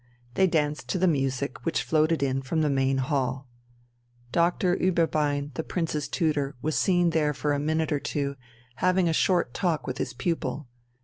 They 0.33 0.47
danced 0.47 0.89
to 0.89 0.97
the 0.97 1.05
music 1.07 1.63
which 1.63 1.83
floated 1.83 2.23
in 2.23 2.41
from 2.41 2.61
the 2.63 2.71
main 2.71 2.97
hall. 2.97 3.47
Doctor 4.31 4.75
Ueberbein, 4.77 5.53
the 5.53 5.63
Prince's 5.63 6.07
tutor, 6.07 6.55
was 6.59 6.75
seen 6.75 7.11
there 7.11 7.35
for 7.35 7.53
a 7.53 7.59
minute 7.59 7.91
or 7.91 7.99
two, 7.99 8.35
having 8.77 9.07
a 9.07 9.13
short 9.13 9.53
talk 9.53 9.85
with 9.85 9.99
his 9.99 10.15
pupil. 10.15 10.67